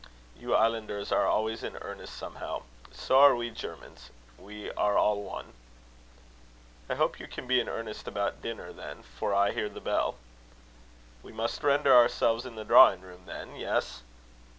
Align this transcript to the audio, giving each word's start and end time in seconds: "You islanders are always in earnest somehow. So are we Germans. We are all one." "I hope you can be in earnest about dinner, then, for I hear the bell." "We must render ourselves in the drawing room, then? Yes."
"You 0.35 0.55
islanders 0.55 1.11
are 1.11 1.27
always 1.27 1.61
in 1.63 1.77
earnest 1.79 2.17
somehow. 2.17 2.63
So 2.91 3.19
are 3.19 3.35
we 3.35 3.51
Germans. 3.51 4.09
We 4.35 4.71
are 4.71 4.97
all 4.97 5.21
one." 5.21 5.53
"I 6.89 6.95
hope 6.95 7.19
you 7.19 7.27
can 7.27 7.45
be 7.45 7.59
in 7.59 7.69
earnest 7.69 8.07
about 8.07 8.41
dinner, 8.41 8.73
then, 8.73 9.03
for 9.03 9.31
I 9.35 9.51
hear 9.51 9.69
the 9.69 9.79
bell." 9.79 10.15
"We 11.21 11.31
must 11.31 11.61
render 11.61 11.93
ourselves 11.95 12.47
in 12.47 12.55
the 12.55 12.65
drawing 12.65 13.01
room, 13.01 13.27
then? 13.27 13.55
Yes." 13.55 14.01